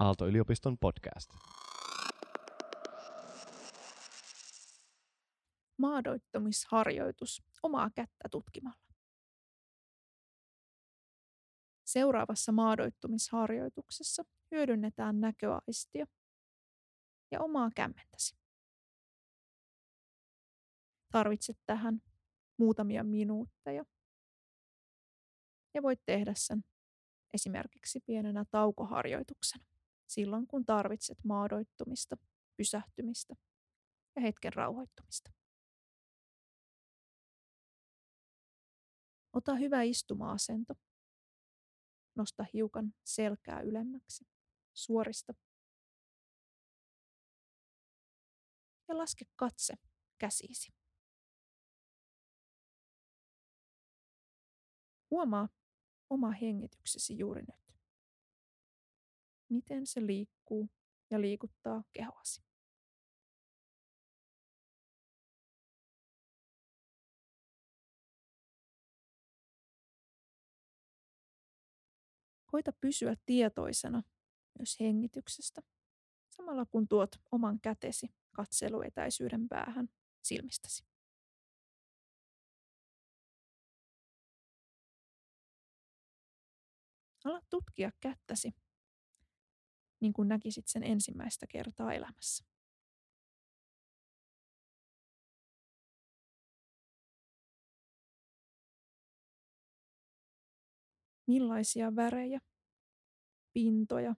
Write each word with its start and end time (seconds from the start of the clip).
Aalto-yliopiston 0.00 0.78
podcast. 0.78 1.30
Maadoittamisharjoitus 5.78 7.42
omaa 7.62 7.90
kättä 7.94 8.28
tutkimalla. 8.30 8.86
Seuraavassa 11.84 12.52
maadoittumisharjoituksessa 12.52 14.22
hyödynnetään 14.50 15.20
näköaistia 15.20 16.06
ja 17.30 17.40
omaa 17.40 17.70
kämmentäsi. 17.76 18.36
Tarvitset 21.12 21.58
tähän 21.66 22.02
muutamia 22.56 23.04
minuutteja 23.04 23.84
ja 25.74 25.82
voit 25.82 26.00
tehdä 26.06 26.32
sen 26.36 26.64
esimerkiksi 27.34 28.00
pienenä 28.06 28.44
taukoharjoituksena 28.50 29.70
silloin, 30.10 30.46
kun 30.46 30.64
tarvitset 30.66 31.18
maadoittumista, 31.24 32.16
pysähtymistä 32.56 33.34
ja 34.16 34.22
hetken 34.22 34.52
rauhoittumista. 34.52 35.30
Ota 39.32 39.54
hyvä 39.54 39.82
istuma-asento. 39.82 40.74
Nosta 42.16 42.44
hiukan 42.54 42.94
selkää 43.04 43.60
ylemmäksi. 43.60 44.24
Suorista. 44.74 45.34
Ja 48.88 48.98
laske 48.98 49.24
katse 49.36 49.74
käsiisi. 50.18 50.72
Huomaa 55.10 55.48
oma 56.10 56.30
hengityksesi 56.30 57.18
juuri 57.18 57.42
nyt. 57.42 57.69
Miten 59.50 59.86
se 59.86 60.06
liikkuu 60.06 60.70
ja 61.10 61.20
liikuttaa 61.20 61.82
kehoasi. 61.92 62.42
Koita 72.46 72.72
pysyä 72.80 73.16
tietoisena 73.26 74.02
myös 74.58 74.80
hengityksestä, 74.80 75.62
samalla 76.30 76.66
kun 76.66 76.88
tuot 76.88 77.10
oman 77.32 77.60
kätesi 77.60 78.14
katseluetäisyyden 78.32 79.48
päähän 79.48 79.88
silmistäsi. 80.22 80.84
Ala 87.24 87.40
tutkia 87.50 87.90
kättäsi, 88.00 88.54
niin 90.00 90.12
kuin 90.12 90.28
näkisit 90.28 90.68
sen 90.68 90.82
ensimmäistä 90.82 91.46
kertaa 91.46 91.92
elämässä. 91.92 92.44
Millaisia 101.26 101.96
värejä, 101.96 102.40
pintoja, 103.52 104.14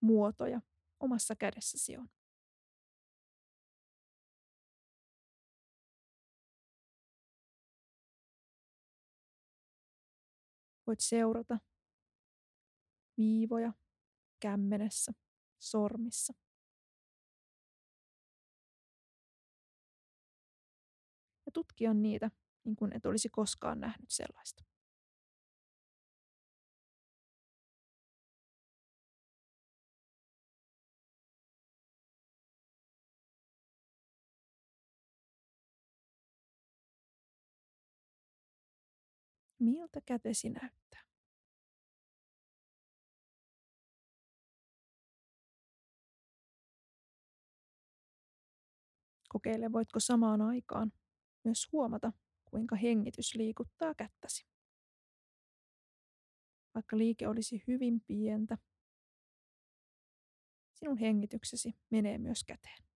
muotoja 0.00 0.60
omassa 1.00 1.36
kädessäsi 1.36 1.96
on. 1.96 2.08
Voit 10.86 11.00
seurata 11.00 11.58
viivoja 13.16 13.72
kämmenessä, 14.40 15.12
sormissa. 15.58 16.32
Ja 21.46 21.52
tutkia 21.52 21.94
niitä 21.94 22.30
niin 22.64 22.76
kuin 22.76 22.96
et 22.96 23.06
olisi 23.06 23.28
koskaan 23.28 23.80
nähnyt 23.80 24.10
sellaista. 24.10 24.64
Miltä 39.60 40.00
kätesi 40.06 40.50
näyttää? 40.50 40.79
Kokeile, 49.32 49.72
voitko 49.72 50.00
samaan 50.00 50.42
aikaan 50.42 50.92
myös 51.44 51.68
huomata, 51.72 52.12
kuinka 52.44 52.76
hengitys 52.76 53.34
liikuttaa 53.34 53.94
kättäsi. 53.94 54.46
Vaikka 56.74 56.98
liike 56.98 57.28
olisi 57.28 57.64
hyvin 57.66 58.00
pientä, 58.06 58.58
sinun 60.74 60.98
hengityksesi 60.98 61.74
menee 61.90 62.18
myös 62.18 62.44
käteen. 62.44 62.89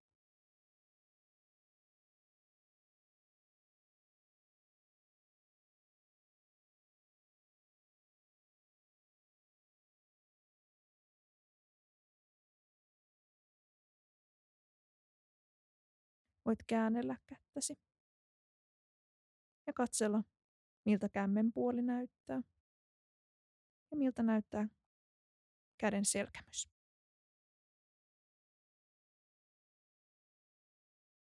Voit 16.46 16.58
käännellä 16.66 17.16
kättäsi 17.26 17.74
ja 19.66 19.72
katsella, 19.72 20.22
miltä 20.84 21.08
kämmen 21.08 21.52
puoli 21.52 21.82
näyttää 21.82 22.42
ja 23.90 23.96
miltä 23.96 24.22
näyttää 24.22 24.68
käden 25.78 26.04
selkämys. 26.04 26.68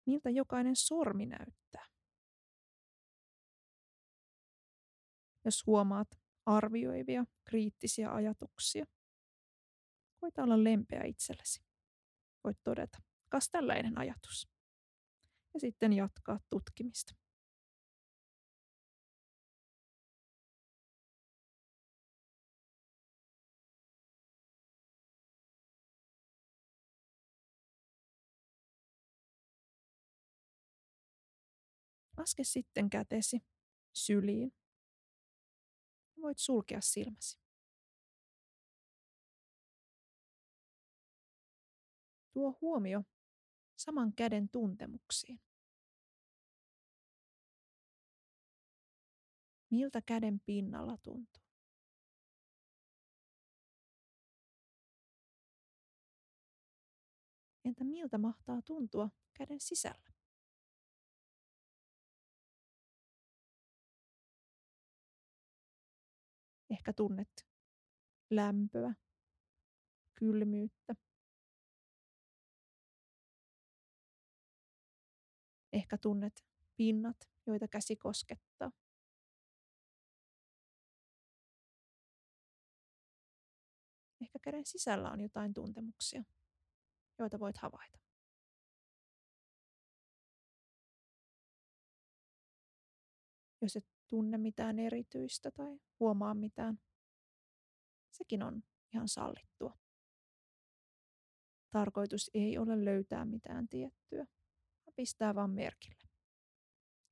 Miltä 0.05 0.29
jokainen 0.29 0.75
sormi 0.75 1.25
näyttää. 1.25 1.85
Jos 5.45 5.65
huomaat 5.65 6.07
arvioivia, 6.45 7.25
kriittisiä 7.43 8.13
ajatuksia, 8.13 8.85
voit 10.21 10.37
olla 10.37 10.63
lempeä 10.63 11.03
itsellesi. 11.03 11.63
Voit 12.43 12.57
todeta, 12.63 12.97
kas 13.29 13.49
tällainen 13.49 13.97
ajatus 13.97 14.58
ja 15.53 15.59
sitten 15.59 15.93
jatkaa 15.93 16.39
tutkimista. 16.49 17.15
Laske 32.17 32.43
sitten 32.43 32.89
kätesi 32.89 33.39
syliin. 33.93 34.53
Voit 36.21 36.37
sulkea 36.37 36.81
silmäsi. 36.81 37.39
Tuo 42.33 42.57
huomio 42.61 43.03
saman 43.79 44.13
käden 44.13 44.49
tuntemuksiin. 44.49 45.39
Miltä 49.69 50.01
käden 50.01 50.39
pinnalla 50.45 50.97
tuntuu? 50.97 51.43
Entä 57.65 57.83
miltä 57.83 58.17
mahtaa 58.17 58.61
tuntua 58.61 59.09
käden 59.33 59.59
sisällä? 59.61 60.09
Ehkä 66.69 66.93
tunnet 66.93 67.47
lämpöä, 68.29 68.93
kylmyyttä, 70.15 70.95
Ehkä 75.73 75.97
tunnet 75.97 76.45
pinnat, 76.77 77.17
joita 77.47 77.67
käsi 77.67 77.95
koskettaa. 77.95 78.71
Ehkä 84.21 84.39
käden 84.41 84.65
sisällä 84.65 85.11
on 85.11 85.21
jotain 85.21 85.53
tuntemuksia, 85.53 86.23
joita 87.19 87.39
voit 87.39 87.57
havaita. 87.57 87.99
Jos 93.61 93.75
et 93.75 93.85
tunne 94.07 94.37
mitään 94.37 94.79
erityistä 94.79 95.51
tai 95.51 95.79
huomaa 95.99 96.33
mitään, 96.33 96.79
sekin 98.11 98.43
on 98.43 98.63
ihan 98.93 99.07
sallittua. 99.07 99.77
Tarkoitus 101.71 102.31
ei 102.33 102.57
ole 102.57 102.85
löytää 102.85 103.25
mitään 103.25 103.67
tiettyä, 103.67 104.25
pistää 104.99 105.35
vaan 105.35 105.49
merkille. 105.49 106.03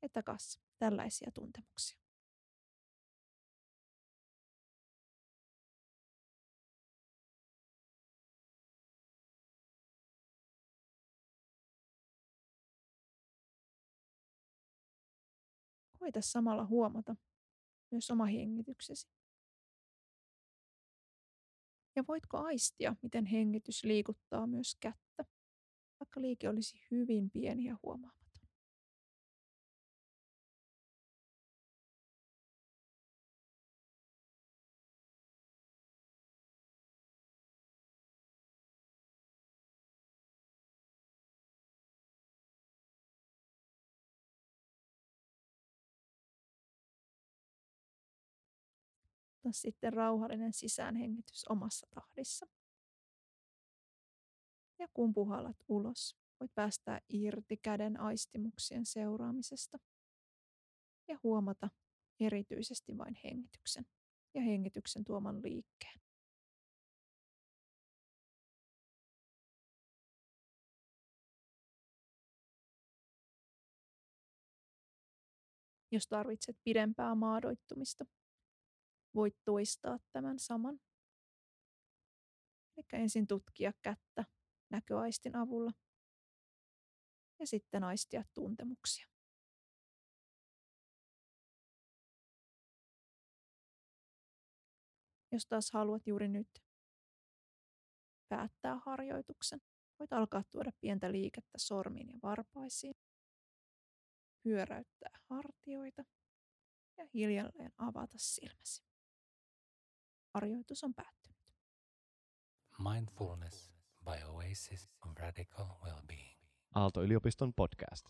Että 0.02 0.24
kas, 0.24 0.60
tällaisia 0.80 1.32
tuntemuksia. 1.32 2.00
Koita 16.00 16.22
samalla 16.22 16.66
huomata 16.66 17.16
myös 17.92 18.12
oma 18.12 18.26
hengityksesi. 18.26 19.08
Ja 21.96 22.04
voitko 22.08 22.38
aistia, 22.38 22.96
miten 23.02 23.26
hengitys 23.26 23.84
liikuttaa 23.84 24.48
myös 24.48 24.78
kättä, 24.80 25.07
liike 26.22 26.50
olisi 26.50 26.82
hyvin 26.92 27.30
pieni 27.32 27.64
ja 27.66 27.78
huomaamaton. 27.84 28.28
Ota 49.48 49.52
sitten 49.52 49.94
rauhallinen 49.94 50.54
sisäänhengitys 50.54 51.46
omassa 51.50 51.88
tahdissa. 51.96 52.48
Ja 54.80 54.88
kun 54.94 55.14
puhalat 55.14 55.58
ulos, 55.68 56.18
voit 56.40 56.52
päästää 56.56 57.00
irti 57.10 57.58
käden 57.58 58.00
aistimuksien 58.00 58.86
seuraamisesta 58.86 59.78
ja 61.08 61.20
huomata 61.24 61.70
erityisesti 62.20 62.98
vain 62.98 63.16
hengityksen 63.24 63.86
ja 64.34 64.42
hengityksen 64.42 65.04
tuoman 65.04 65.42
liikkeen. 65.42 66.02
Jos 75.92 76.08
tarvitset 76.08 76.58
pidempää 76.64 77.16
maadoittumista, 77.16 78.06
voit 79.16 79.36
toistaa 79.46 80.00
tämän 80.12 80.40
saman. 80.40 80.80
Eli 82.78 82.86
ensin 82.94 83.28
tutkia 83.28 83.72
kättä 83.82 84.26
näköaistin 84.70 85.36
avulla 85.36 85.72
ja 87.40 87.48
sitten 87.48 87.84
aistia 87.84 88.24
tuntemuksia. 88.34 89.08
Jos 95.32 95.46
taas 95.46 95.72
haluat 95.72 96.08
juuri 96.08 96.28
nyt 96.28 96.50
päättää 98.30 98.80
harjoituksen, 98.86 99.62
voit 100.00 100.14
alkaa 100.14 100.44
tuoda 100.52 100.72
pientä 100.82 101.12
liikettä 101.12 101.58
sormiin 101.58 102.10
ja 102.10 102.20
varpaisiin, 102.24 102.96
pyöräyttää 104.44 105.20
hartioita 105.30 106.04
ja 106.98 107.06
hiljalleen 107.14 107.72
avata 107.78 108.18
silmäsi. 108.18 108.84
Harjoitus 110.34 110.84
on 110.84 110.94
päättynyt. 110.94 111.54
Mindfulness 112.80 113.77
by 114.08 114.20
Oasis 114.24 114.88
of 115.04 115.10
Radical 115.20 115.68
Wellbeing. 115.84 116.32
Aalto-yliopiston 116.74 117.52
podcast. 117.54 118.04